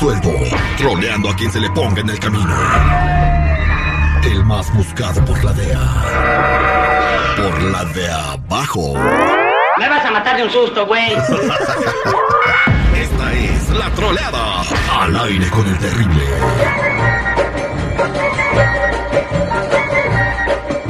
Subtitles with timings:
[0.00, 0.30] suelto,
[0.78, 2.56] troleando a quien se le ponga en el camino.
[4.24, 5.78] El más buscado por la DEA.
[7.36, 8.94] Por la de abajo.
[9.76, 11.12] Me vas a matar de un susto, güey.
[12.96, 14.62] Esta es la troleada.
[15.00, 16.24] Al aire con el terrible.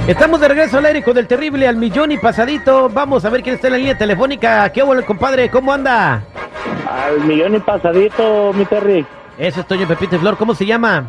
[0.06, 2.88] Estamos de regreso al aire con el terrible al millón y pasadito.
[2.88, 4.70] Vamos a ver quién está en la línea telefónica.
[4.70, 5.50] ¿Qué hubo, compadre?
[5.50, 6.22] ¿Cómo anda?
[6.90, 9.06] Al millón y pasadito, mi Terry.
[9.38, 10.36] Eso es Toño Pepito y Flor.
[10.36, 11.04] ¿Cómo se llama?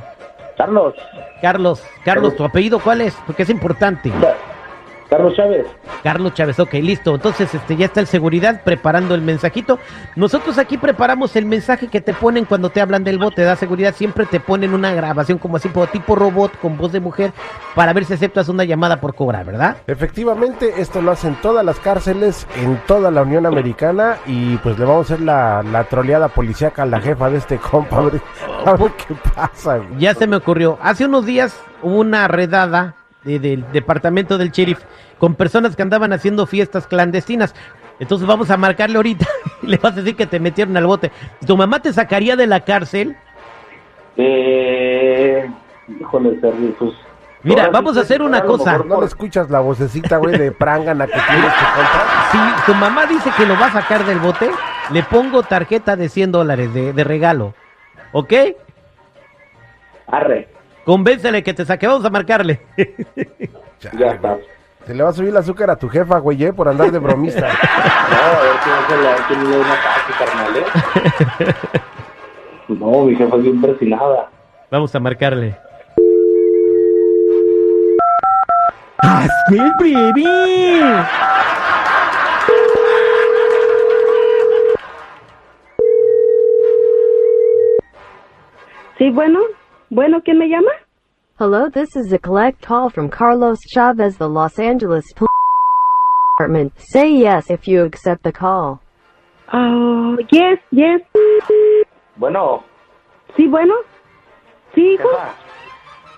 [0.55, 0.93] Carlos.
[1.41, 1.83] Carlos.
[2.05, 3.15] Carlos, ¿tu apellido cuál es?
[3.25, 4.11] Porque es importante.
[5.11, 5.67] Carlos Chávez.
[6.03, 7.13] Carlos Chávez, ok, listo.
[7.13, 9.77] Entonces, este, ya está el seguridad preparando el mensajito.
[10.15, 13.93] Nosotros aquí preparamos el mensaje que te ponen cuando te hablan del bote, da seguridad.
[13.93, 17.33] Siempre te ponen una grabación como así, tipo robot, con voz de mujer,
[17.75, 19.75] para ver si aceptas una llamada por cobrar, ¿verdad?
[19.85, 24.85] Efectivamente, esto lo hacen todas las cárceles en toda la Unión Americana y pues le
[24.85, 27.97] vamos a hacer la, la troleada policíaca a la jefa de este compa.
[27.97, 28.21] A ver,
[28.65, 29.75] a ver qué pasa.
[29.75, 29.99] güey.
[29.99, 30.79] Ya se me ocurrió.
[30.81, 34.79] Hace unos días hubo una redada de- del departamento del sheriff
[35.17, 37.53] con personas que andaban haciendo fiestas clandestinas.
[37.99, 39.27] Entonces vamos a marcarle ahorita
[39.61, 41.11] y le vas a decir que te metieron al bote.
[41.45, 43.15] ¿Tu mamá te sacaría de la cárcel?
[44.17, 45.49] Eh.
[45.99, 46.91] Híjole, Terry, pues.
[47.43, 48.73] Mira, ahora vamos sí a hacer una cosa.
[48.73, 52.05] mejor ¿No le escuchas la vocecita, güey, de prangana que tienes que contar?
[52.31, 54.49] Si tu mamá dice que lo va a sacar del bote,
[54.91, 57.53] le pongo tarjeta de 100 dólares de, de regalo.
[58.11, 58.33] ¿Ok?
[60.07, 60.49] Arre.
[60.85, 61.87] Convéncele que te saque.
[61.87, 62.61] Vamos a marcarle.
[63.97, 64.37] Ya está.
[64.85, 66.99] Se le va a subir el azúcar a tu jefa, güey, eh, por andar de
[66.99, 67.47] bromista.
[68.11, 71.53] No, a ver quién se le ha tenido un ataque, carnal, ¿eh?
[72.67, 74.29] No, mi jefa es bien persinada.
[74.69, 75.57] Vamos a marcarle.
[78.99, 81.05] ¡Hazme el breve!
[88.97, 89.39] Sí, bueno.
[89.91, 90.71] Bueno, ¿quién me llama?
[91.37, 95.29] Hello, this is a collect call from Carlos Chavez, the Los Angeles Police
[96.37, 96.71] Department.
[96.79, 98.79] Say yes if you accept the call.
[99.51, 101.01] Oh, yes, yes.
[102.15, 102.63] Bueno,
[103.35, 103.73] Sí, bueno.
[104.73, 105.09] Sí, hijo.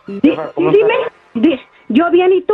[0.08, 0.94] Di- jefa, ¿cómo sí, dime.
[1.34, 1.60] Di-
[1.90, 2.54] ¿Yo bien y tú?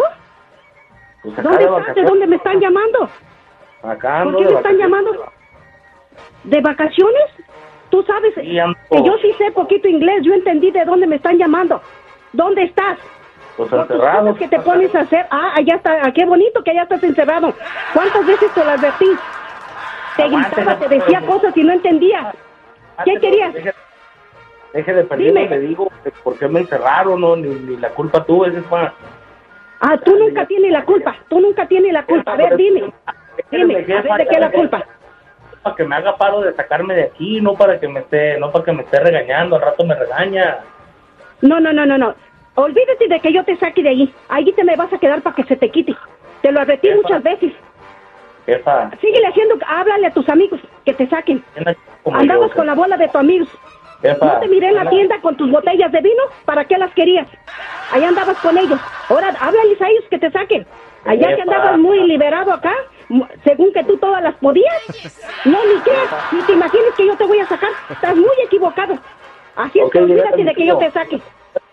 [1.23, 1.95] Pues acá ¿Dónde de estás?
[1.95, 3.09] ¿De dónde me están llamando?
[3.83, 5.11] Acá ¿Por ando qué de me están llamando?
[6.45, 7.23] ¿De vacaciones?
[7.89, 10.21] Tú sabes que yo sí sé poquito inglés.
[10.23, 11.81] Yo entendí de dónde me están llamando.
[12.33, 12.97] ¿Dónde estás?
[13.57, 14.35] Pues encerrado.
[14.35, 15.25] que te pones a hacer.
[15.31, 15.99] Ah, allá está.
[16.03, 17.53] Ah, qué bonito que allá estás encerrado.
[17.93, 19.09] ¿Cuántas veces te lo advertí?
[20.15, 22.35] Te Aguante, gritaba, te decía cosas y no entendías.
[23.03, 23.53] ¿Qué querías?
[23.53, 23.73] Deje,
[24.73, 25.49] deje de perder, Dime.
[25.49, 25.91] le digo
[26.23, 28.93] por qué me encerraron, no, ni, ni la culpa tuve, jefa.
[29.81, 31.15] Ah, tú nunca tienes la culpa.
[31.29, 32.33] Tú nunca tienes la culpa.
[32.33, 32.93] A ver, dime.
[33.51, 34.85] Dime, a ver, ¿de qué es la culpa?
[35.63, 38.51] Para que me haga paro de sacarme de aquí, no para que me esté, no
[38.51, 40.59] para que me esté regañando, al rato me regaña.
[41.41, 42.15] No, no, no, no, no.
[42.55, 44.13] Olvídate de que yo te saque de ahí.
[44.29, 45.95] Ahí te me vas a quedar para que se te quite.
[46.41, 47.01] Te lo advertí Jefa.
[47.01, 47.53] muchas veces.
[48.45, 51.43] Jefa, Síguele haciendo, háblale a tus amigos que te saquen.
[52.05, 53.49] Andabas yo, con la bola de tus amigos.
[54.01, 56.23] jefa, No te miré en la tienda con tus botellas de vino.
[56.45, 57.27] ¿Para qué las querías?
[57.91, 58.79] Allá andabas con ellos.
[59.09, 60.65] Ahora háblales a ellos que te saquen.
[61.05, 62.73] Allá que andabas muy liberado acá,
[63.43, 64.81] según que tú todas las podías.
[65.45, 67.71] No, ni creas, ni te imagines que yo te voy a sacar.
[67.89, 68.99] Estás muy equivocado.
[69.55, 71.21] Así es Ok, que olvídate de que yo te saque.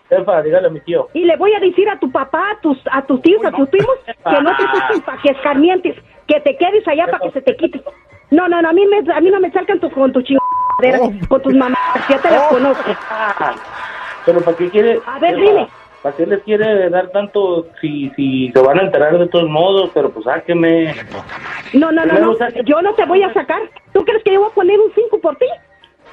[0.09, 1.09] Jefa, dígale a mi tío.
[1.13, 3.67] Y le voy a decir a tu papá, a tus, a tus tíos, a tus
[3.69, 5.95] primos, que no te saquen para que escarmientes,
[6.27, 7.81] que te quedes allá para que se te quite.
[8.31, 11.27] No, no, no, a mí, me, a mí no me salgan tu, con tus chingaderas,
[11.27, 11.77] con tus mamás,
[12.09, 12.83] ya te las conozco.
[13.09, 13.55] Ah,
[14.25, 15.01] Pero ¿para qué quiere?
[15.05, 15.67] A ver, dile.
[16.01, 19.91] ¿Para qué les quiere dar tanto si, si se van a enterar de todos modos?
[19.93, 20.95] Pero pues sáqueme.
[21.73, 23.61] No, no, no, no, yo no te voy a sacar.
[23.93, 25.47] ¿Tú crees que yo voy a poner un 5 por ti?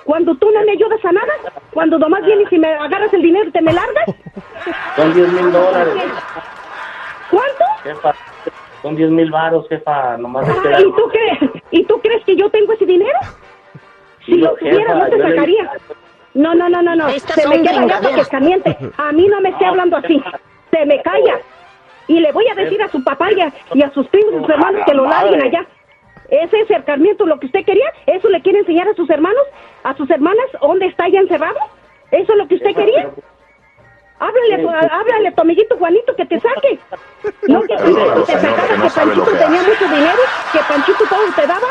[0.04, 1.32] Cuando tú no me ayudas a nada,
[1.72, 4.04] cuando nomás vienes y me agarras el dinero y te me largas.
[4.96, 5.94] Son 10 mil dólares.
[7.30, 7.64] ¿Cuánto?
[7.82, 8.14] Jefa,
[8.82, 10.16] son 10 mil varos, jefa.
[10.18, 11.38] Nomás Ah, ¿y, tú crees,
[11.70, 13.18] ¿Y tú crees que yo tengo ese dinero?
[14.26, 15.70] Si lo tuviera, no te le- sacaría.
[16.34, 17.08] No, no, no, no, no.
[17.08, 18.76] Estas Se me queda que escarmiente.
[18.96, 20.22] A mí no me esté hablando así.
[20.70, 21.38] Se me calla.
[22.06, 24.38] Y le voy a decir a su papá y a, y a sus primos y
[24.38, 25.66] sus hermanos que lo larguen allá.
[26.28, 27.86] ¿Ese es acercamiento lo que usted quería?
[28.06, 29.42] ¿Eso le quiere enseñar a sus hermanos?
[29.84, 30.46] ¿A sus hermanas?
[30.60, 31.58] ¿Dónde está ya encerrado?
[32.10, 33.10] ¿Eso es lo que usted quería?
[34.18, 36.78] Háblale, háblale a tu amiguito Juanito que te saque.
[37.48, 40.22] No que tú te sacabas que Panchito tenía mucho dinero,
[40.52, 41.68] que Panchito todo te daba.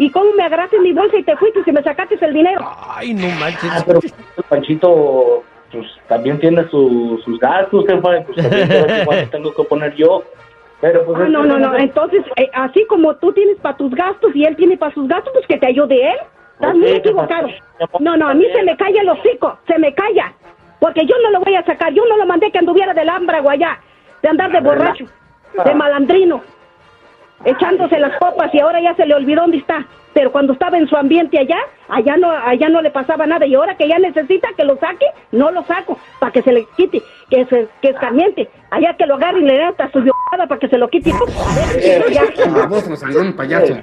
[0.00, 2.66] ¿Y cómo me agarraste mi bolsa y te fuiste y me sacaste el dinero?
[2.88, 3.70] Ay, no manches.
[3.70, 8.16] Ah, pero el Panchito pues, también tiene su- sus gastos, jefa.
[8.18, 10.22] y, Pues también tengo que poner yo.
[10.80, 11.18] Pero pues.
[11.20, 11.76] Ah, no, no, no.
[11.76, 15.34] Entonces, eh, así como tú tienes para tus gastos y él tiene para sus gastos,
[15.34, 16.18] pues que te ayude él.
[16.54, 17.48] Estás muy equivocado.
[17.98, 20.32] No, no, a mí se me calla el hocico, se me calla.
[20.78, 23.38] Porque yo no lo voy a sacar, yo no lo mandé que anduviera del hambre
[23.46, 23.78] allá,
[24.22, 25.04] de andar de borracho,
[25.62, 26.40] de malandrino,
[27.44, 29.86] echándose las copas y ahora ya se le olvidó dónde está.
[30.12, 31.58] Pero cuando estaba en su ambiente allá,
[31.88, 35.06] allá no, allá no le pasaba nada y ahora que ya necesita que lo saque,
[35.30, 37.00] no lo saco para que se le quite,
[37.30, 38.50] que se que escarmiente.
[38.70, 41.12] Allá que lo agarre y le dé hasta su violada para que se lo quite.
[41.12, 42.24] A ver, ya.
[42.48, 43.74] Vamos, nos olvidó un payaso.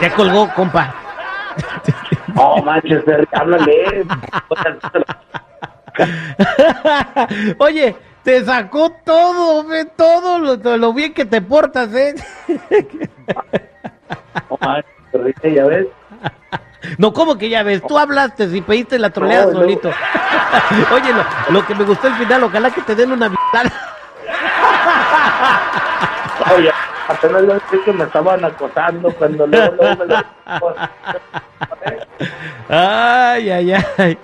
[0.00, 0.94] Ya colgó, compa.
[2.34, 3.02] No, manches,
[3.32, 4.06] háblale.
[7.58, 10.38] Oye, te sacó todo, ve, todo
[10.76, 12.14] lo, bien que te portas, ¿eh?
[14.50, 15.86] No manches, Rita, ya ves.
[16.96, 17.82] No, ¿cómo que ya ves?
[17.86, 19.58] Tú hablaste y pediste la troleada No, no.
[19.60, 19.88] solito.
[20.92, 23.72] Oye, lo, lo que me gustó al final, ojalá que te den una vitada.
[26.54, 26.70] Oye,
[27.08, 30.24] apenas lo que me estaban acosando cuando luego, luego me lo...
[32.68, 34.18] Ay, ay, ay.